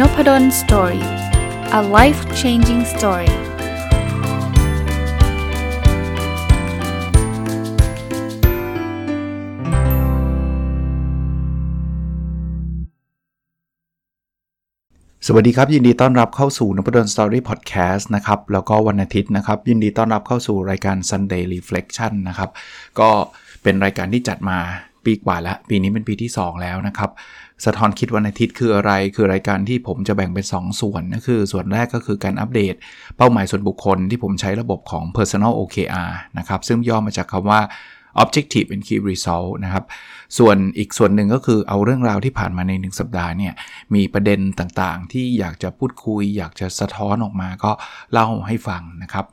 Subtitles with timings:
[0.00, 1.06] Nopadol Story
[1.78, 3.32] a life changing story
[15.26, 22.50] สวัสดีครับ ยินดีต้อนรับเข้าสู่นพดล Story Podcast นะครับ แล้วก็วันอาทิตย์นะครับ ยินดีต้อนรับเข้าสู่รายการ Sunday Reflection นะครับ
[23.00, 23.10] ก็
[23.62, 24.58] เป็นรายการที่จัดมา
[25.06, 27.10] ปีกว่าแล้วปีนี้เป็นปีที่ 2 แล้วนะครับ
[27.64, 32.74] สะท้อนคิดวันอาทิตย์คืออะไร คือรายการที่ผมจะแบ่งเป็น 2 ส่วนก็คือ ส่วนแรกก็คือการอัปเดต
[33.16, 37.60] เป้าหมายส่วนบุคคลที่ผมใช้ระบบของ personal OKR นะครับ ซึ่งย่อมาจากคำว่า
[38.22, 39.84] objective and key result นะครับ
[40.38, 43.52] ส่วนอีกส่วนหนึ่งก็คือเอาเรื่องราวที่ผ่านมาใน 1 สัปดาห์เนี่ย
[43.94, 47.72] มีประเด็นต่างๆ ที่อยากจะพูดคุย อยากจะสะท้อนออกมาก็
[48.12, 49.24] เล่าให้ฟังนะครับ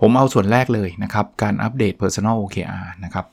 [0.00, 3.26] ผมเอาส่วนแรกเลยนะครับ การอัปเดต personal OKR นะครับ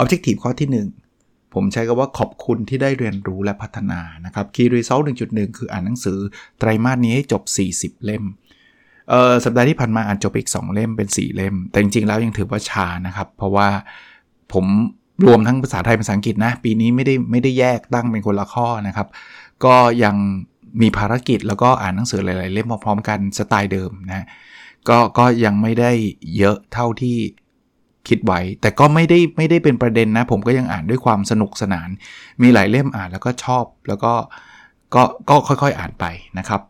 [0.00, 0.70] objective ข้อที่
[1.16, 6.18] 1 ผมใช้คำว่าขอบคุณที่ได้เรียนรู้และพัฒนานะครับ Key Result 1.1 คืออ่านหนังสือ
[6.58, 7.42] ไตรมาสนี้ให้จบ
[7.98, 8.24] 40 เล่ม
[9.10, 13.68] เออสัปดาห์ที่ผ่านมาอ่านจบอีก 2 เล่มเป็น 4 เล่ม แต่จริงๆแล้วยังถือว่าช้านะครับ เพราะว่า
[14.52, 14.66] ผม
[15.26, 19.08] รวมทั้งภาษาไทยภาษาอังกฤษนะ ปีนี้ไม่ได้ไม่ได้แยกตั้งเป็นคนละข้อนะครับ
[19.64, 20.16] ก็ยัง
[20.80, 24.26] มีภารกิจแล้วก็อ่านหนังสือหลาย ๆ เล่มพร้อมๆกันสไตล์เดิมนะ
[24.88, 25.92] ก็ก็ยังไม่ได้
[26.36, 27.16] เยอะเท่าที่
[28.08, 31.88] คิดไว้ แต่ก็ไม่ได้ไม่ได้เป็นประเด็นนะ ผมก็ยังอ่านด้วยความสนุกสนาน
[32.42, 34.12] มีหลายเล่มอ่านแล้วก็ชอบ แล้วก็
[34.94, 36.04] ก็ก็ค่อยๆอ่านไป
[36.38, 36.60] นะครับ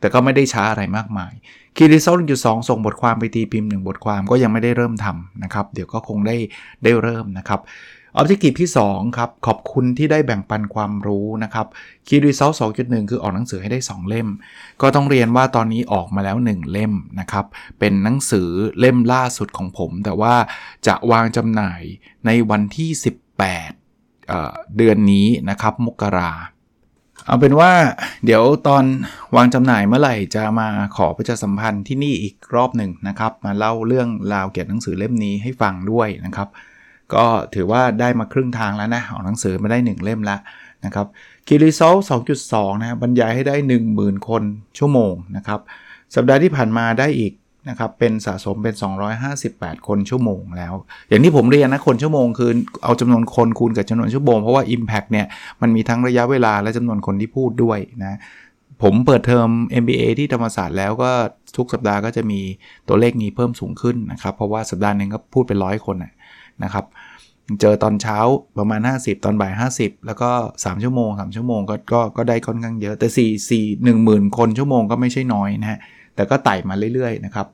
[0.00, 1.32] แต่ก็ไม่ได้ช้าอะไรมากมาย
[1.76, 6.36] คีริเซลจุดสองส่งบทความไปตีพิมพ์หนึ่งบทความก็ยังไม่ได้เริ่มทำนะครับ เดี๋ยวก็คงได้
[6.84, 7.60] ได้เริ่มนะครับ
[8.16, 11.66] ออบเจกตีที่ 2 ครับ ขอบคุณที่ได้แบ่งปันความรู้นะครับ
[12.06, 14.28] คีรีเซลสองจุดหนึ่งคือออกหนังสือให้ได้ 2 เล่ม
[14.82, 17.44] ก็ต้องเรียนว่าตอนนี้ออกมาแล้ว 1 เล่มนะครับ
[17.78, 20.34] เป็นหนังสือเล่มล่าสุดของผม แต่ว่า
[20.86, 21.82] จะวางจำหน่าย
[22.26, 26.32] ในวันที่ 18เเดือนนี้นะครับมกรา
[27.26, 27.72] เอาเป็นว่า
[28.24, 28.84] เดี๋ยวตอน
[29.36, 36.50] วางจำหน่ายเมื่อไหร่จะมาขอประชาสัมพันธ์ที่นี่อีกรอบหนึ่งนะครับ มาเล่าเรื่องราวเกี่ยวกับหนังสือเล่มนี้ให้ฟังด้วยนะครับ
[37.14, 40.40] ก็ถือว่าได้มาครึ่งทางแล้วนะออกหนังสือมาได้ 1 เล่มแล้ว
[40.84, 41.06] นะครับ
[41.46, 41.96] คีรีโซล
[42.38, 43.56] 2.2 นะบรรยายให้ได้
[43.92, 44.42] 10,000 คน
[44.78, 45.60] ชั่วโมงนะครับ
[46.14, 47.32] สัปดาห์ที่ผ่านมาได้อีก
[47.68, 48.74] นะครับเป็นสะสมเป็น
[49.30, 50.74] 258 คนชั่วโมงแล้ว
[51.08, 52.50] อย่างที่ผมเรียนนะ คนชั่วโมงคือ
[52.84, 55.26] เอาจำนวนคนคูณกับจำนวนชั่วโมง เพราะว่า Impact เนี่ย
[55.62, 58.18] มันมีทั้งระยะเวลาและจำนวนคนที่พูดด้วยนะ
[58.82, 59.48] ผมเปิดเทอม
[59.82, 61.10] MBA ที่ธรรมศาสตร์แล้วก็
[61.56, 62.40] ทุกสัปดาห์ก็จะมี
[62.88, 66.12] ตัวเลขนี้เพิ่มสูงขึ้นนะครับ เพราะว่าสัปดาห์นึงก็พูดเป็นร้อยคนนะ
[66.64, 66.86] นะครับ
[67.60, 68.18] เจอตอนเช้า
[68.58, 73.08] ประมาณ 50 ตอนบ่าย 50 แล้วก็ 3 ชั่วโมง 3 ชั่วโมงก็ก็ก็ได้ค่อนข้างเยอะแต่
[73.48, 75.78] 4 4 1 0,000 คนชั่วโมงก็ไม่ใช่น้อยนะฮะ
[76.14, 77.46] แต่ก็ไต่มาเรื่อยๆนะครับ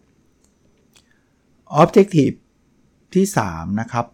[1.81, 2.37] Objective
[3.15, 4.07] ที่ 3 นะครับ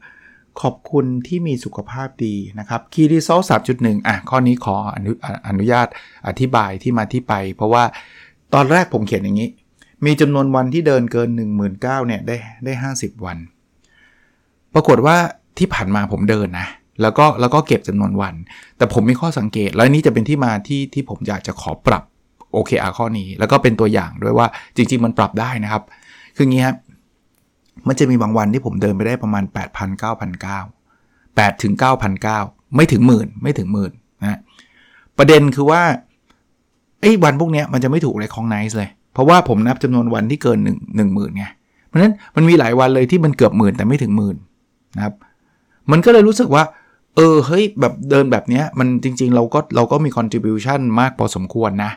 [0.63, 3.45] ขอบคุณที่มีสุขภาพดีนะครับ Key Result
[3.75, 5.13] 3.1 อะ ข้อนี้ขออนุ
[5.49, 5.89] อนุญาต
[6.29, 7.85] อธิบายที่มาที่ไป เพราะว่า
[8.55, 9.51] ตอนแรกผมเขียนอย่างนี้
[10.07, 11.29] มีจำนวนวันที่เดินเกิน
[11.69, 13.39] 19,000เนี่ยได้ได้ 50 วัน
[14.75, 15.17] ปรากฏว่า
[15.59, 16.69] ที่ผ่านมาผมเดินนะ
[17.03, 18.35] แล้วก็แล้วก็เก็บจำนวนวัน
[18.77, 22.03] แต่ผมมีข้อสังเกต แล้วนี่จะเป็นที่มาที่ที่ผมอยากจะขอปรับ
[22.53, 24.47] โอเคอาข้อนี้ แล้วก็เป็นตัวอย่างด้วยว่า
[24.77, 25.83] จริง ๆ มันปรับได้นะครับ
[26.37, 26.77] คืองี้ครับ
[27.89, 30.65] มันจะมีบางวันที่ผมเดินไปได้ประมาณ 8 0 0 0 9 0 0
[31.37, 31.75] 8ถึง
[32.25, 33.93] 9,900ไม่ถึงหมื่นไม่ถึงหมื่น
[34.23, 34.39] นะ
[35.19, 35.83] ประเด็นคือว่า
[37.01, 41.45] ไอ้วันพวกนี้มันจะไม่ถูก recognize เลย เพราะว่าผมนับจำนวนวันที่เกิน1 1 0,000ไง
[41.87, 44.37] เพราะฉะนั้นมันมีหลายวันเลยที่มันเกือบหมื่นแต่ไม่ถึงหมื่น
[44.97, 45.15] นะครับ
[45.91, 46.65] มันก็เลยรู้สึกว่า
[47.17, 51.93] เออเฮ้ยแบบเดินแบบนี้มันจริง ๆ เราก็เราก็มี contribution มากพอสมควรนะ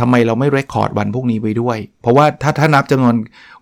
[0.00, 3.14] ทำไมเราไม่ record วันพวกนี้ไปด้วย เพราะว่าถ้าถ้านับจำนวน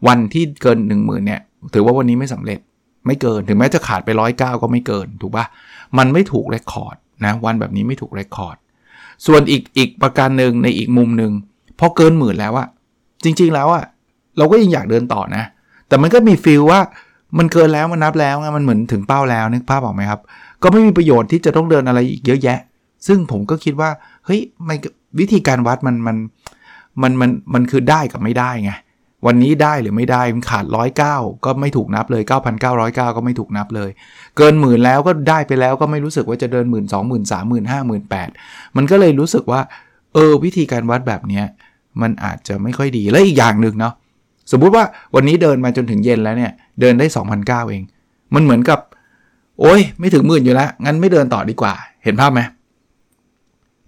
[0.06, 1.40] วันที่เกิน 1 0,000เนี่ย
[1.74, 2.58] ถือว่าวันนี้ไม่สำเร็จ
[3.06, 5.44] ไม่เกินถึงแม้จะขาดไปร้อยเก็ไม่เกินถูกปะ
[5.98, 8.56] มันไม่ถูกเรคคอร์ดนะวันแบบนี้ไม่ถูกเรคคอร์ด
[9.26, 11.32] ส่วนอีกอีกประการหนึ่งในอีกมุมหนึ่ง
[11.78, 12.68] พอเกินหมื่นแล้วอะ
[13.24, 13.84] จริง ๆ แล้วอะ
[14.38, 15.44] เราก็ยังอยากเดินต่อนะ
[15.88, 16.80] แต่มันก็มีฟีลว่า
[17.38, 20.20] มันเกินแล้วมันนับแล้วไงมันเหมือนถึงเป้าแล้วนึกภาพออกไหมครับ
[20.62, 22.58] ก็ไม่มีประโยชน์ที่จะต้องเดินอะไรอีกเยอะแยะ
[23.06, 23.90] ซึ่งผมก็คิดว่า
[24.26, 24.40] เฮ้ย
[25.18, 26.16] วิธีการวัดมันมัน
[27.02, 28.72] มันมันมันคือได้กับไม่ได้ไง
[29.26, 33.90] วันนี้ได้หรือไม่ได้มันขาดร้อยเก้าก็ไม่ถูกนับเลย 9,909 ก็ไม่ถูกนับเลย
[34.36, 38.28] เกินหมื่นแล้วก็ได้ไปแล้วก็ไม่รู้สึกว่าจะเดินหมื่นสองหมื่นสามหมื่นห้าหมื่นแปด
[38.76, 39.60] มันก็เลยรู้สึกว่า
[40.14, 41.44] เออ วิธีการวัดแบบเนี้ย
[42.02, 43.94] มันอาจจะไม่ค่อยดีและอีกอย่างหนึ่งเนาะ
[44.50, 47.06] สมมุติว่าวันนี้เดินมาจนถึงเย็นแล้วเนี่ยเดินได้
[47.38, 47.82] 2,009เอง
[48.34, 48.80] มันเหมือนกับ
[49.60, 51.74] โอ้ยไม่ถึงหมื่นอยู่แล้ว งั้นไม่เดินต่อดีกว่า
[52.04, 52.40] เห็นภาพไหม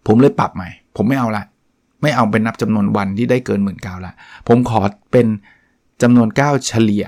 [0.06, 1.44] ผมเลยปรับใหม่ ผมไม่เอาละ
[2.03, 4.12] ไม่เอาเป็นนับจำนวนวันที่ได้เกินหมื่นเก้าละ
[4.49, 4.81] ผมขอ
[5.12, 5.26] เป็น
[6.03, 7.05] จำนวน9เฉลี่ย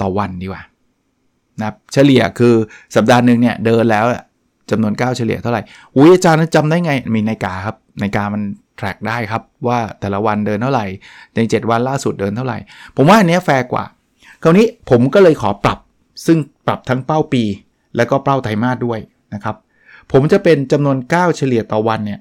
[0.00, 0.62] ต่อวันดีกว่า
[1.60, 2.54] นะเฉลี่ยคือ
[2.96, 4.06] สัปดาห์หนึ่งเนี่ยเดินแล้ว
[4.70, 5.62] จำนวน9เฉลี่ยเท่าไหร่
[5.96, 8.42] อุ้ยอาจารย์จำได้ไงมีนาฬิกาครับนาฬิกามัน
[8.80, 10.86] track ได้ครับว่าแต่ละวันเดินเท่าไหร่
[11.34, 12.58] ใน 7 วันล่าสุดเดินเท่าไหร่
[12.96, 13.84] ผมว่าอันนี้แฟร์กว่า
[14.42, 15.78] คราวนี้ผมก็เลยขอปรับ
[16.26, 17.42] ซึ่งปรับทั้งเป้าปี
[17.96, 18.98] แล้วก็เป้าไตรมาสด้วย
[19.34, 19.56] นะครับ
[20.12, 22.20] ผมจะเป็นจำนวนก้าเฉลี่ยต่อวันเนี่ย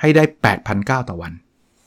[0.00, 0.24] ให้ได้
[0.66, 1.32] 8,009ต่อวัน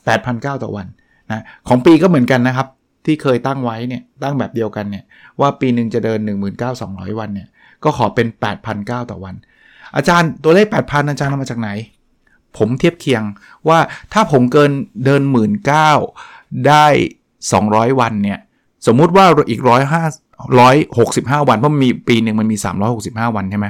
[0.04, 0.88] 8,009ต่อวัน
[1.32, 2.68] นะของปีก็เหมือนกันนะครับ
[3.06, 5.04] ที่เคยตั้งไว้เนี่ยตั้งแบบเดียวกันเนี่ย
[5.40, 6.20] ว่าปีหนึ่งจะเดิน
[6.70, 7.48] 19,200 วันเนี่ย
[7.84, 8.28] ก็ขอเป็น
[8.70, 9.36] 8,009ต่อวัน
[9.96, 11.70] อาจารย์ตัวเลข 8,000 อาจารย์เอามาจากไหน
[12.58, 13.24] ผมเทียบเคียง
[13.68, 13.80] ว่า
[14.14, 14.72] ถ้าผมเกิน
[15.06, 15.52] เดิน 1 9ื่น
[16.68, 16.86] ได้
[17.44, 18.40] 200 วันเนี่ย
[18.88, 19.70] สมมุติว่าอีก105
[20.58, 22.58] 165วัน เพราะมีปีหนึ่งมันมี
[22.96, 23.68] 365 วันใช่ไหม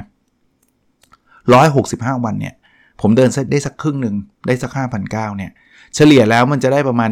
[1.32, 2.54] 165วันเนี่ย
[3.00, 4.14] ผมเดินได้สักครึ่งหนึ่ง
[4.46, 4.70] ได้สัก
[5.04, 5.52] 5,900เนี่ย
[5.94, 7.10] เฉลี่ยแล้วมันจะได้ประมาณ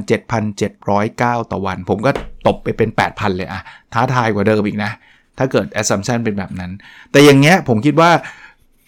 [0.55, 2.11] 7,709 ต่อวัน ผมก็
[2.47, 3.61] ตบไปเป็น 8,000 เลยอะ
[3.93, 4.91] ท้าทายกว่าเดิมอีกนะ
[5.39, 6.71] ถ้าเกิด assumption เป็นแบบนั้น
[7.11, 8.11] แต่อย่างเงี้ยผมคิดว่า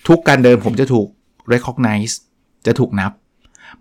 [0.09, 1.09] ทุกการเดินผมจะถูก
[1.53, 2.15] recognize
[2.66, 3.12] จะถูกนับ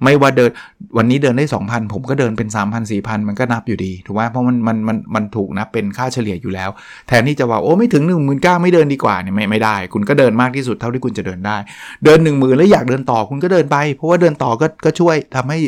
[0.03, 0.51] ไม่ว่าเดิน
[0.97, 6.69] วันนี้เดินได้ 2,000 ผมก็เดินเป็น 3,000 4,000 มันก็นับอยู่ดีถูกไหมเพราะมันมันมันมันถูกนับเป็นค่าเฉลี่ยอยู่แล้ว
[7.07, 11.57] แทนที่จะว่าโอ้ไม่ถึง 1 9 0 0 0ไม่เดินดีกว่าเนี่ยไม่ไม่ได้ คุณก็เดินมากที่สุดเท่าที่คุณจะเดินได้
[12.05, 15.59] เดิน 1 0,000 แล้วอยากเดินต่อคุณก็เดินไป เพราะว่าเดินต่อก็ก็ช่วยทำให้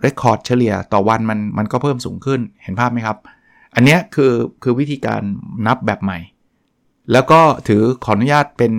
[0.00, 3.16] เรคคอร์ดเฉลี่ยต่อวันมันมันก็เพิ่มสูงขึ้นเห็นภาพไหมครับ
[3.74, 4.32] อันนี้คือ
[4.62, 5.22] คือวิธีการ
[5.66, 6.18] นับแบบใหม่
[7.12, 8.72] แล้วก็ถือขออนุญาตเป็น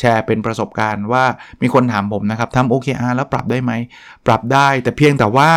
[0.00, 1.24] แชร์เป็นประสบการณ์ว่า
[1.62, 3.72] มีคนถามผมนะครับทำ OKR แล้วปรับได้ไหม
[4.26, 5.50] ปรับได้แต่เพียงแต่ว่า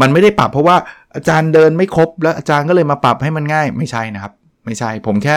[0.00, 0.76] มันไม่ได้ปรับเพราะว่า
[1.16, 4.32] อาจารย์เดินไม่ครบ แล้วอาจารย์ก็เลยมาปรับให้มันง่ายไม่ใช่นะครับ
[4.64, 5.36] ไม่ใช่ผมแค่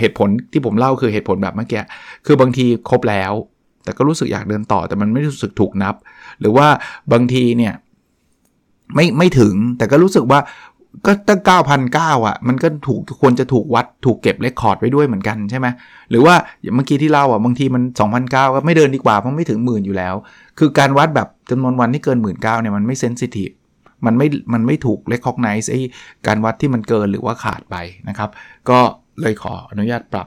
[0.00, 1.82] เหตุผลที่ผมเล่าคือเหตุผลแบบเมื่อกี้
[2.26, 3.32] คือบางทีครบแล้ว
[3.84, 5.94] แต่ก็รู้สึกอยากเดินต่อ แต่มันไม่รู้สึกถูกนับ
[6.40, 6.66] หรือว่า
[7.12, 7.74] บางทีเนี่ย
[8.94, 10.40] ไม่ไม่ถึงแต่ก็รู้สึกว่า
[11.06, 11.40] ก็ตั้ง
[11.88, 15.66] 9,009อะ มันก็ถูกควรจะถูกวัดถูกเก็บเรคคอร์ดไว้ด้วยเหมือนกันใช่ไหม
[16.10, 20.14] หรือว่าอย่างเมื่อกี้ที่เล่าอะ บางทีมัน 2,009ก็ไม่เดินดีกว่า เพราะไม่ถึงหมื่นอยู่แล้ว
[20.58, 23.50] คือการวัดแบบจำนวนวันที่เกิน1 หมื่นเนี่ยมันไม่ sensitive
[24.06, 25.80] มันไม่มันไม่ถูก recognize ไอ้
[26.26, 27.76] การวัดที่มันเกินหรือว่าขาดไป
[28.08, 28.30] นะครับ
[28.70, 28.78] ก็
[29.20, 30.26] เลยขออนุญาตปรับ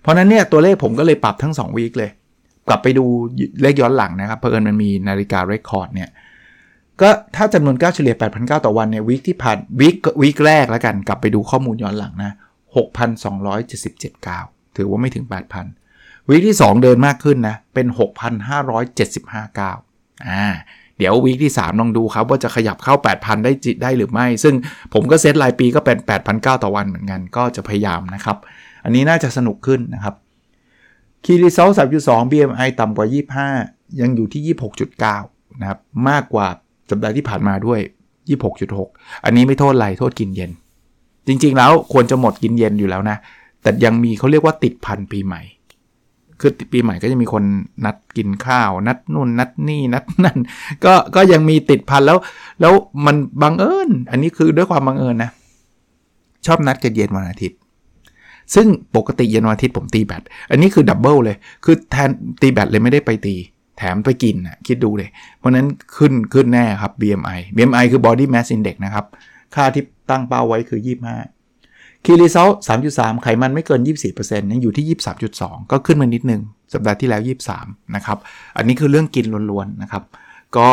[0.00, 2.10] เพราะนั้นเนี่ยตัวเลขผมก็เลยปรับทั้ง2 week เลย
[2.68, 3.04] กลับไปดู
[3.62, 6.08] เลขย้อนหลังนะครับเพราะเอิญมันมีนาฬิกา record เนี่ย
[7.00, 12.32] ก็ถ้าจำนวนก้าวเฉลี่ย 8,900 ต่อวันเนี่ย week ที่ผ่าน week week แรกแล้วกันกลับไปดูข้อมูลย้อนหลังนะ
[13.30, 14.44] 6,277ก้าว
[14.76, 15.24] ถือว่าไม่ถึง
[15.76, 17.86] 8,000 วีคที่ 2 เดินมากขึ้นนะ เป็น
[18.52, 19.76] 6,575ก้าว
[20.28, 20.46] อ่า
[20.98, 24.54] เดี๋ยววีคที่ 3 ลองดูครับว่าจะขยับเข้า 8,000 ได้จิได้หรือไม่ ซึ่ง
[24.94, 25.98] ผมก็เซตรายปีก็เป็น
[26.30, 28.36] 8,900 ต่อวันเหมือนกันก็จะพยายามนะครับ
[28.84, 30.14] อันนี้น่าจะสนุกขึ้นนะครับ
[31.24, 31.70] คีรีเซล
[32.00, 33.06] 3.2 BMI ต่ำกว่า
[33.52, 34.56] 25 ยังอยู่ที่
[35.02, 36.48] 26.9 นะครับ มากกว่า
[36.90, 37.80] สัปดาห์ที่ผ่านมาด้วย
[38.52, 40.50] 26.6 อันนี้ไม่โทษอะไรโทษกินเย็น
[41.26, 43.16] จริงๆแล้วควรจะหมดกินเย็นอยู่แล้วนะ
[43.62, 45.42] แต่ยังมีเขาเรียกว่าติดพันปีใหม่
[46.40, 47.44] คือปีใหม่ก็จะมีคน
[47.84, 50.38] นัดกินข้าว นัดนู่นนัดนี่นัดนั่น
[50.84, 52.18] ก็ก็ยังมีติดพันแล้ว
[52.60, 52.72] แล้ว
[53.06, 55.30] มันบังเอิญอันนี้คือด้วยความบังเอิญนะ
[56.46, 57.58] ชอบนัดกันเย็นวันอาทิตย์
[58.54, 58.66] ซึ่ง
[58.96, 62.10] ปกติเย็นวันอาทิตย์ผมตีแบต อันนี้คือ double เลย คือแทน
[62.40, 63.34] ตีแบตเลยไม่ได้ไปตี
[63.78, 65.66] แถมไปกินนะคิดดูเลย เพราะนั้น
[65.96, 69.04] ขึ้นขึ้นแน่ครับ BMI BMI คือ Body Mass Index นะครับ
[69.54, 72.48] ค่าที่ตั้งเป้าไว้คือ 25คีรีเซล
[72.84, 73.80] 3.3ไขมันไม่เกิน
[74.16, 74.96] 24%ยังอยู่ที่
[75.32, 76.40] 23.2 ก็ขึ้นมานิดนึง
[76.72, 77.22] สัปดาห์ที่แล้ว
[77.56, 78.18] 23 นะครับ
[78.56, 80.02] อันนี้คือเรื่องกินล้วนๆนะครับ
[80.56, 80.70] ก็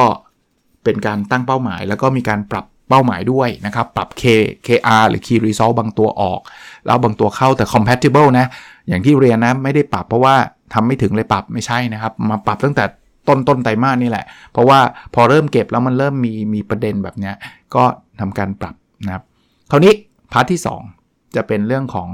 [0.84, 4.24] เป็นการตั้งเป้าหมาย แล้วก็มีการปรับ เป้าหมายด้วยนะครับ ปรับ K
[4.68, 6.40] KR หรือ Key Result บางตัวออก
[6.86, 8.46] แล้วบางตัวเข้าแต่ compatible นะ
[8.88, 10.36] อย่างที่เรียนนะไม่ได้ปรับเพราะว่า
[10.74, 12.86] ทำไม่ถึงเลยปรับไม่ใช่นะครับ มาปรับตั้งแต่
[13.28, 14.80] ต้นต้นไตรมาสนี่แหละ เพราะว่า
[15.16, 17.32] พอเริ่มเก็บแล้วมันเริ่มมีมีประเด็นแบบนี้
[17.76, 17.84] ก็
[18.20, 19.24] ทำการปรับนะครับ
[19.72, 19.94] คราวนี้
[20.32, 20.62] พาร์ทที่
[20.98, 22.10] 2 จะเป็นเรื่องของ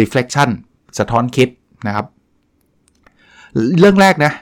[0.00, 0.50] reflection
[0.98, 1.48] สะท้อนคิด
[1.86, 2.06] นะครับ
[3.80, 4.32] เรื่องแรกนะ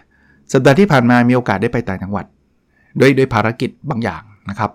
[0.53, 2.27] สัปดาห์ที่ผ่านมามีโอกาสได้ไปต่างจังหวัด
[3.01, 4.71] ด้วยด้วยภารกิจบางอย่างนะครับ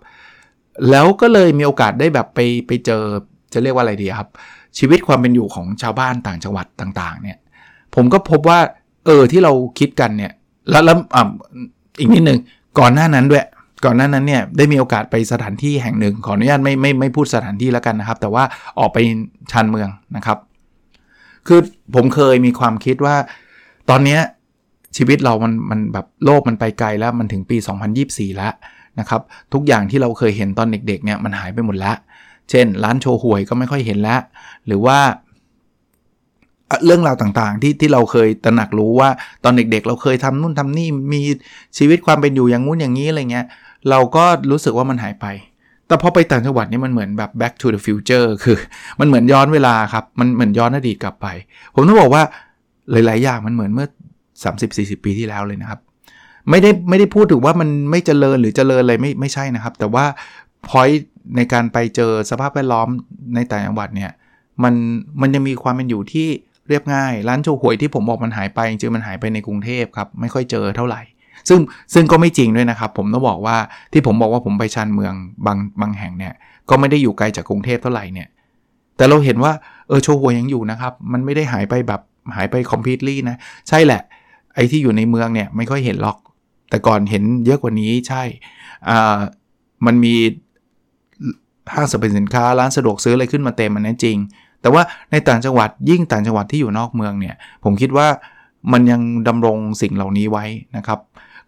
[0.89, 3.03] แล้วก็เลยมีโอกาสได้แบบไปไปเจอ
[3.53, 4.29] จะเรียกว่าอะไรดีครับ
[4.77, 7.37] ชีวิตความเป็นอยู่ของชาวบ้านต่างจังหวัดต่าง ๆ เนี่ย
[7.95, 8.59] ผมก็พบว่า
[9.05, 10.31] เออที่เราคิดกันเนี่ย
[10.69, 11.29] แล้วแล้วอ่า
[11.99, 12.39] อีกนิดหนึ่ง
[12.79, 13.45] ก่อนหน้านั้นด้วย
[13.85, 18.43] ก่อนหน้านั้นเนี่ยได้มีโอกาสไปสถานที่แห่งหนึ่งขออนุญาตไม่ไม่ไม่พูดสถานที่แล้วกันนะครับ แต่ว่า
[18.79, 18.97] ออกไป
[19.51, 20.37] ชานเมืองนะครับ
[21.47, 21.59] คือ
[21.95, 23.15] ผมเคยมีความคิดว่า
[23.89, 24.19] ตอนนี้
[24.97, 27.57] ชีวิตเรามันมันแบบโลกมันไปไกลแล้วมันถึงปี
[27.97, 28.53] 2024 แล้ว
[28.99, 29.21] นะครับ
[29.53, 31.97] ทุกอย่างที่เราเคยเห็นตอนเด็กๆเนี่ยมันหายไปหมดแล้ว
[32.49, 34.21] เช่น ร้านโชว์หวยก็ไม่ค่อยเห็นแล้ว
[34.67, 34.99] หรือว่า
[36.85, 39.09] เรื่องราวต่างๆ ที่ที่เราเคยตระหนักรู้ว่า
[39.43, 41.21] ตอนเด็กๆ เราเคยทำนู่นทำนี่มี
[41.77, 43.45] ชีวิตความเป็นอยู่อย่างงู้นอย่างนี้อะไรเงี้ย
[43.89, 45.25] เราก็รู้สึกว่ามันหายไป
[45.87, 48.57] แต่พอไปต่างจังหวัดนี่มันเหมือนแบบ back to the future คือ
[48.99, 51.27] มันเหมือนย้อนเวลาครับ มันเหมือนย้อนอดีตกลับไป
[51.75, 52.23] ผมต้องบอกว่า
[52.91, 53.87] หลายๆอย่างมันเหมือนเมื่อ
[54.41, 55.79] 30-40 ปีที่แล้วเลยนะครับ
[56.49, 60.05] ไม่ได้ไม่ได้พูดถึงว่ามันไม่เจริญหรือเจริญอะไรไม่ไม่ใช่นะครับ แต่ว่า
[60.67, 62.87] พอยต์ในการไปเจอสภาพแวดล้อม
[63.35, 64.11] ในแต่างจังหวัดเนี่ย
[64.63, 64.73] มัน
[65.21, 66.27] มันยังมีความเป็นอยู่ที่
[66.69, 71.01] เรียบง่าย ร้านโชห่วยที่ผมบอกมันหายไปจริงๆมันหายไปในกรุงเทพครับ ไม่ค่อยเจอเท่าไหร่
[71.49, 71.59] ซึ่ง
[71.93, 73.57] ซึ่งก็ไม่จริงด้วยนะครับ ผมต้องบอกว่า
[73.93, 75.13] ที่ผมบอกว่าผมไปชานเมือง
[75.45, 76.33] บางบางแห่งเนี่ย
[76.69, 78.27] ก็ไม่ได้อยู่ไกลจากกรุงเทพเท่าไหร่เนี่ย
[78.97, 79.51] แต่เราเห็นว่า
[79.87, 82.01] เออโชห่วยยังอยู่นะครับ มันไม่ได้หายไปแบบ
[82.35, 83.35] หายไป completely นะ
[83.69, 84.01] ใช่แหละ
[84.55, 86.17] ไอ้ที่อยู่ในเมืองเนี่ยไม่ค่อยเห็นล็อก
[86.71, 88.23] แต่ก่อนเห็นเยอะกว่านี้ใช่
[89.85, 90.13] มันมี
[91.73, 94.17] ห้างสรรพสินค้าร้านสะดวกซื้ออะไรขึ้นมาเต็มมันนั้นจริง
[94.61, 98.07] แต่ว่าในต่างจังหวัดยิ่งต่างจังหวัดที่อยู่นอกเมืองเนี่ย ผมคิดว่า
[98.71, 100.45] มันยังดำรงสิ่งเหล่านี้ไว้
[100.77, 100.99] นะครับ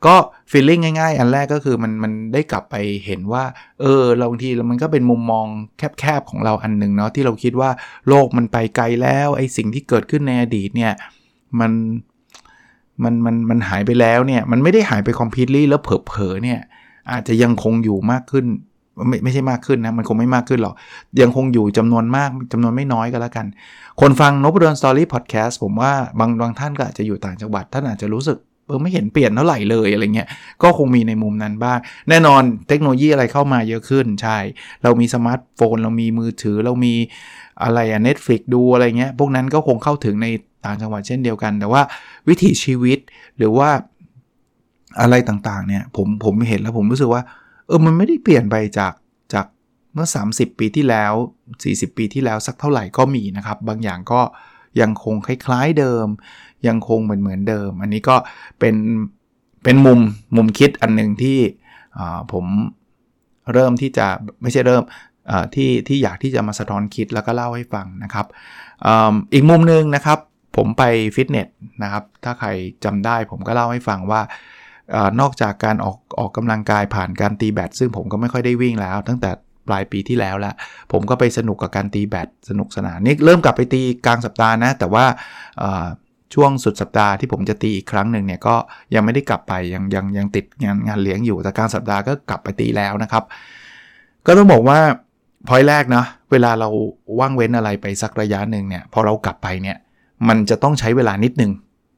[0.06, 0.15] ก็
[0.51, 2.75] ฟีลลิ่งง่าย ๆ อันแรกก็คือมันมันได้กลับไป
[3.06, 3.44] เห็นว่า
[3.82, 5.46] เออเราบางทีมันก็เป็นมุมมอง
[6.00, 7.70] แคบๆของเราอันหนึ่งเนาะที่เราคิดว่า
[8.08, 10.94] โลกมันไปไกลแล้วไอ้สิ่งที่เกิดขึ้นในอดีตเนี่ย
[11.60, 11.72] มัน
[13.03, 16.59] มันมันมันหายไปแล้วเนี่ยมันไม่ได้หายไป complete แล้วเผลอๆเนี่ย
[17.12, 18.45] อาจจะยังคงอยู่มากขึ้น
[19.07, 20.75] ไม่ไม่ใช่มากขึ้นนะ มันคงไม่มากขึ้นหรอก
[21.21, 23.45] ยังคงอยู่จำนวนมากจำนวนไม่น้อยก็แล้วกัน
[24.01, 30.27] คนฟังนพดล Story Podcast ผมว่าบางบางท่านก็อาจจะอยู่ต่างจังหวัด ท่านอาจจะรู้สึกเออไม่เห็นเปลี่ยนเท่าไหร่เลยอะไรเงี้ย
[30.63, 34.38] ก็คงมีในมุมนั้นบ้าง แน่นอนเทคโนโลยีอะไรเข้ามาเยอะขึ้น ใช่
[34.83, 36.93] เรามีสมาร์ทโฟน เรามีมือถือเรามี
[37.63, 40.27] อะไรอะเน็ตฟลิกดูอะไรเงี้ยพวกนั้นก็คงเข้าถึงใน
[40.65, 41.82] ต่างจังหวัดเช่นเดียวกัน แต่ว่า
[42.27, 43.00] วิถีชีวิต
[43.38, 43.70] หรือว่า
[45.01, 47.22] อะไรต่างๆเนี่ยผมผมเห็นแล้วผมรู้สึกว่า
[47.67, 48.93] เออมันไม่ได้เปลี่ยนไปจาก
[49.34, 49.46] จาก
[49.93, 51.13] เมื่อ 30 ปีที่แล้ว
[51.55, 54.22] 40 ปีที่แล้วสักเท่าไหร่ก็มีนะครับ บางอย่างก็
[54.82, 56.08] ยังคงคล้ายๆเดิม
[56.67, 58.15] ยังคงเหมือนเหมือนเดิม อันนี้ก็
[58.60, 58.75] เป็น
[59.63, 60.00] เป็นมุม
[60.36, 61.39] มุมคิดอันหนึ่งที่
[62.32, 62.46] ผม
[63.53, 64.08] เริ่มที่จะ
[64.41, 64.84] ไม่ใช่เริ่ม
[65.55, 68.25] ที่ที่อยากที่จะมาสะท้อนคิดแล้วก็เล่าให้ฟังนะครับ
[68.86, 68.88] อ
[69.34, 70.20] อีกมุมหนึ่งนะครับ
[70.55, 70.83] ผมไป
[71.15, 71.48] ฟิตเนส
[71.83, 72.50] นะครับ ถ้าใคร
[72.86, 74.22] จำได้ผมก็เล่าให้ฟังว่า
[75.19, 79.31] นอกจากการออกออกกำลังกายผ่านการตีแบดซึ่งผมก็ไม่ค่อยได้วิ่งแล้ว ตั้งแต่
[79.67, 80.53] ปลายปีที่แล้วละ
[80.91, 85.05] ผมก็ไปสนุกกับการตีแบดสนุกสนานนี่เริ่มกลับไปตีกลางสัปดาห์นะ แต่ว่า
[86.33, 88.55] ช่วงสุดสัปดาห์ที่ผมจะตีอีกครั้งหนึ่งเนี่ยก็
[88.95, 93.24] ยังไม่ได้กลับไปยังยังยังติดงานงานเลี้ยงอยู่แต่กลางสัปดาห์ก็กลับไปตีแล้วนะครับ
[94.25, 94.79] ก็ต้องบอกว่า
[95.48, 96.69] พอยแรกนะเวลาเรา
[97.19, 99.77] ว่างเว้นอะไรไปสักระยะหนึ่งเนี่ยพอเรากลับไปเนี่ย
[100.27, 101.51] มันจะต้องใช้เวลานิดนึง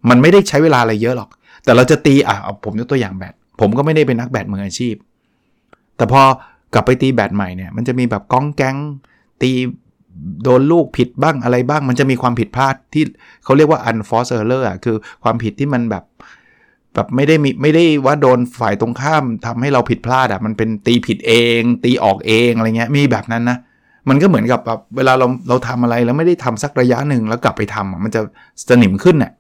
[0.09, 1.29] มันไม่ได้ใช้เวลาอะไรเยอะหรอก
[1.63, 4.95] แต่เราจะตีอะผมยกตัวอย่างแบดผมก็ไม่ได้เป็นนักแบดมืออาชีพ
[5.97, 6.21] แต่พอ
[6.73, 8.77] กลับไปตีแบดใหม่เนี่ยมันจะมีแบบก้องแก๊ง
[9.41, 9.51] ตี
[10.43, 13.03] โดนลูกผิดบ้างอะไรบ้าง มันจะมีความผิดพลาดที่
[13.43, 16.03] เขาเรียกว่า unforced error อะคือความผิดที่มันแบบ
[16.93, 23.57] แบบไม่ได้มีไม่ได้ว่าโดนฝ่ายตรงข้ามทำให้เราผิดพลาดอะมันเป็นตีผิดเอง ตีออกเองอะไรเงี้ยมีแบบนั้นนะ
[24.09, 28.21] มันก็เหมือนกับแบบเวลาเราเราทำอะไรแล้วไม่ได้ทำสักระยะหนึ่งแล้วกลับไปทำมันจะ
[28.69, 29.31] สนิมขึ้นเนี่ย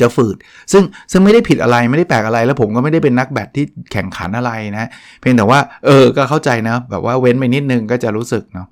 [0.00, 0.36] จะฝืด
[0.72, 4.88] ซึ่งซึ่งไม่ได้ผิดอะไรไม่ได้แปลกอะไร แล้วผมก็ไม่ได้เป็นนักแบดที่แข่งขันอะไรนะ
[5.20, 8.66] เพียงแต่ว่าเออก็เข้าใจนะ แบบว่าเว้นไปนิดนึงก็จะรู้สึกเนาะ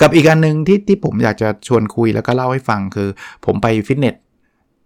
[0.00, 3.08] กับอีกอันหนึ่งที่ที่ผมอยากจะชวนคุยแล้วก็เล่าให้ฟังคือ
[3.46, 4.14] ผมไปฟิตเนส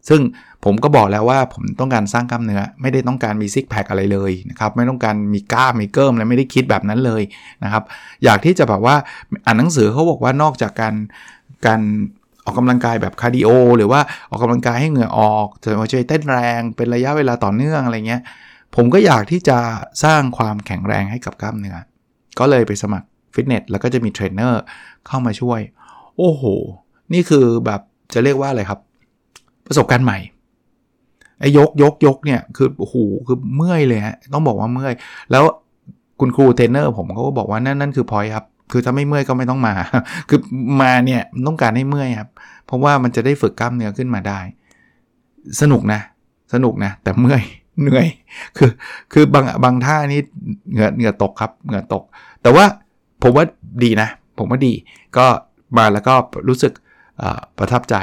[0.09, 0.21] ซึ่ง
[0.65, 7.23] ผมก็บอกแล้วว่าผมต้องการสร้างกล้ามเนื้อ ไม่ได้ต้องการมี six pack อะไรเลยนะครับ ไม่ต้องการมีกล้ามมีเกิมอะไรไม่ได้คิดแบบนั้นเลย
[7.65, 7.83] นะครับ
[8.25, 8.97] อยากที่จะแบบว่า
[9.47, 10.95] อ่านหนังสือเขาบอกว่านอกจากการ
[11.67, 11.81] การ
[12.45, 14.01] ออกกำลังกายแบบ cardio หรือว่า
[14.31, 18.23] ออกกำลังกายให้เหงื่อออกจะมาช่วยเต้นแรงเป็นระยะเวลาต่อเนื่องอะไรเงี้ย
[18.77, 19.59] ผมก็อยากที่จะ
[20.05, 21.77] สร้างความแข็งแรงให้กับกล้ามเนื้อ
[22.39, 24.63] ก็เลยไปสมัครฟิตเนสแล้วก็จะมีเทรนเนอร์
[25.07, 25.61] เข้ามาช่วย
[26.19, 26.43] โอ้โห
[27.13, 27.81] นี่คือแบบ
[28.15, 28.81] จะเรียกว่าอะไรครับ
[29.69, 30.19] ประสบการณ์ใหม่
[31.41, 32.97] ไอ้ยกยกยกเนี่ยคือโอ้โห
[33.27, 34.93] คือเมื่อยเลยฮะต้องบอกว่าเมื่อย
[35.31, 35.45] แล้ว
[36.21, 39.75] คุณครูเทรนเนอร์ผมเขาก็บอกว่านั่นนั่นคือพอยครับ คือถ้าไม่เมื่อยก็ไม่ต้องมา
[40.29, 40.41] คือ
[40.83, 42.31] มาเนี่ยต้องการให้เมื่อยครับ
[42.67, 44.41] เพราะว่ามันจะได้ฝึกกล้ามเนื้อขึ้นมาได้
[45.61, 46.01] สนุกนะ
[46.55, 47.43] สนุกนะ แต่เมื่อย
[47.83, 48.07] เหนื่อย
[48.57, 48.71] คือ
[49.13, 50.21] คือบางบางท่านี่
[50.73, 52.03] เหงื่อเหงื่อตกครับเหงื่อตก
[52.43, 52.65] แต่ว่า
[53.23, 53.45] ผมว่า
[53.85, 54.09] ดีนะ
[54.39, 54.73] ผมว่าดี
[55.17, 55.27] ก็
[55.79, 56.15] มาแล้วก็
[56.49, 56.73] รู้สึก
[57.59, 57.97] ประทับใจ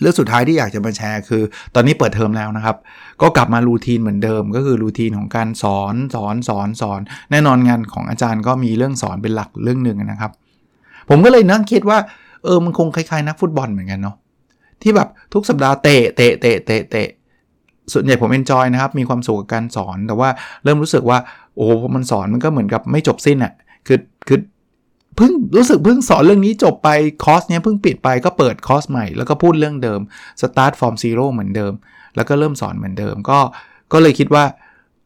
[0.00, 1.42] เรื่องสุดท้ายที่อยากจะมาแชร์คือ
[1.74, 2.76] ตอนนี้เปิดเทอมแล้วนะครับ
[3.22, 10.30] ก็กลับมารูทีนเหมือนเดิม ก็คือรูทีนของการสอนสอนสอนสอน แน่นอนงานของอาจารย์ก็มีเรื่องสอนเป็นหลักเรื่องหนึ่งนะครับ
[11.08, 11.98] ผมก็เลยนั่งคิดว่า
[12.44, 14.16] เออมันคงคล้ายๆนักฟุตบอลเหมือนกันเนาะ
[14.82, 17.08] ที่แบบทุกสัปดาห์เตะเตะเตะเตะเตะ
[17.92, 20.28] ส่วนใหญ่ผม enjoy นะครับ มีความสุขกับการสอนแต่ว่า
[20.64, 21.18] เริ่มรู้สึกว่า
[21.56, 23.52] โอ้พอมันสอนมันก็เหมือนกับไม่จบสิ้นอะ่ะ
[23.86, 24.38] คือคือ
[25.20, 26.88] เพิ่งรู้สึกเพิ่งสอนเรื่องนี้จบไป
[27.24, 30.00] คอร์สเนี้ยเพิ่งปิดไปก็เปิดคอร์สใหม่แล้วก็พูดเรื่องเดิม
[30.40, 31.72] start from zero เหมือนเดิม
[32.16, 33.38] แล้วก็เริ่มสอนเหมือนเดิม ก็
[33.92, 34.44] ก็เลยคิดว่า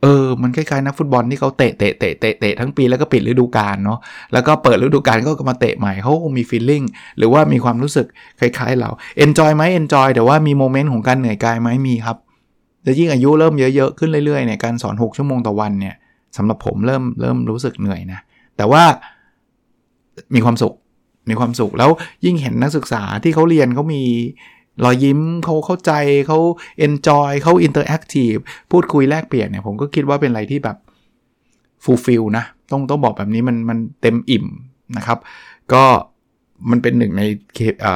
[0.02, 3.98] เออ มันคล้ายๆนักฟุตบอลที่เขาเตะเตะเตะเตะเตะทั้งปีแล้วก็ปิดฤดูกาลเนาะ
[4.32, 6.82] แล้วก็เปิดฤดูกาลก็มาเตะใหม่เขาคงมี feeling
[7.18, 8.06] หรือว่ามีความรู้สึก
[8.40, 8.90] คล้ายๆเรา
[9.24, 12.16] enjoy ไหม enjoy แต่ว่ามีโมเมนต์ของการเหนื่อยกายไหมมีครับ
[12.82, 15.94] แล้วยิ่งอายุเริ่มเยอะๆขึ้นเรื่อยๆเนี่ยการสอน 6 ชั่วโมงต่อวันเนี่ย
[16.36, 18.20] สำหรับผมเริ่มเริ่มรู้สึกเหนื่อยนะ
[18.56, 18.82] แต่ว่า
[20.34, 20.74] มีความสุข
[21.28, 21.90] มีความสุข แล้ว
[22.24, 24.02] ยิ่งเห็นนักศึกษาที่เขาเรียนเขามี
[24.84, 25.92] รอยยิ้มเขาเข้าใจ
[26.26, 26.38] เขา
[26.78, 28.32] enjoy เขา interactive
[28.70, 30.76] พูดคุยแลกเปลี่ยนเนี่ยผมก็คิดว่าเป็นอะไรที่แบบ
[31.84, 34.46] fulfill นะ ต้องต้องบอกแบบนี้มันมันเต็มอิ่ม
[34.96, 35.18] นะครับ
[35.72, 35.84] ก็
[36.70, 37.22] มันเป็นหนึ่งใน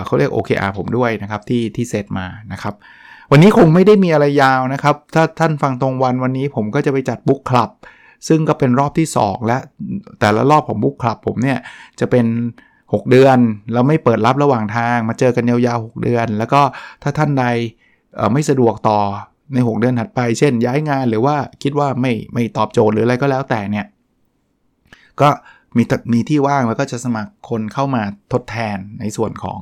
[0.06, 2.74] เขาเรียก OKR ผมด้วยนะครับ ที่ที่เซตมานะครับ
[3.30, 7.70] วันนี้คงไม่ได้มีอะไรยาวนะครับ ถ้าท่านฟังตรงวันวันนี้ผมก็จะไปจัดบุ๊กคลับ
[8.28, 9.58] ซึ่งก็เป็นรอบที่ 2 และ
[10.20, 11.58] แต่ละรอบของบุ๊กคลับผมเนี่ย
[12.00, 12.26] จะเป็น
[12.76, 13.38] 6 เดือน
[13.72, 16.60] แล้วไม่เปิดรับระหว่างทาง มาเจอกันยาวๆ 6 เดือน แล้วก็
[17.02, 17.44] ถ้าท่านใด
[18.32, 18.98] ไม่สะดวกต่อ
[19.54, 23.86] ใน 6 เดือนถัดไป เช่นย้ายงานหรือว่าคิดว่าไม่ไม่ตอบโจทย์หรืออะไรก็แล้วแต่เนี่ย
[25.20, 25.28] ก็
[25.76, 29.60] มีมีที่ว่างแล้วก็จะสมัครคนเข้ามาทดแทนในส่วนของ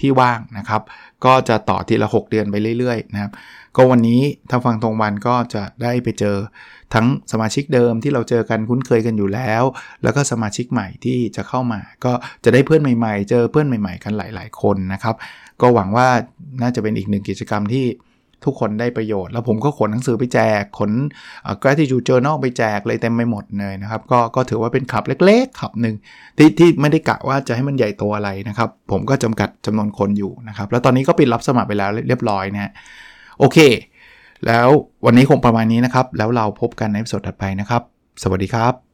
[0.00, 0.82] ที่ว่างนะครับ
[1.24, 3.32] ก็จะต่อทีละ 6 เดือนไปเรื่อยๆนะครับ
[3.76, 4.20] ก็วันนี้
[4.50, 6.36] ถ้าฟังตรงวันก็จะได้ไปเจอ
[6.94, 9.62] ทั้งสมาชิกเดิมที่เราเจอกันคุ้นเคยกันอยู่แล้ว
[10.02, 12.12] แล้วก็สมาชิกใหม่ที่จะเข้ามา ก็
[12.44, 15.14] จะได้เพื่อนใหม่ ๆ เจอเพื่อนใหม่ ๆ กันหลาย ๆ คนนะครับ
[15.60, 16.08] ก็หวังว่า
[16.62, 17.86] น่าจะเป็นอีกหนึ่งกิจกรรมที่
[18.46, 20.90] ทุกคนได้ประโยชน์ แล้วผมก็ขนหนังสือไปแจก ขน
[21.62, 25.94] gratitude journal ไปแจกเลยเต็มไปหมดเลยนะครับ ก็ก็ถือว่าเป็นขับเล็กๆขับหนึ่ง
[26.38, 32.72] ที่ที่ไม่ได้กะว่าจะให้มันใหญ่โตอะไรนะครับ ผมก็จำกัดจำนวนคนอยู่นะครับ แล้วตอนนี้ก็ปิดรับสมัครไปแล้วเรียบร้อยนะ
[33.38, 33.58] โอเค
[34.46, 34.68] แล้ว
[35.06, 37.82] วันนี้คงประมาณนี้นะครับ แล้วเราพบกันในสดถัดไปนะครับ
[38.22, 38.93] สวัสดีครับ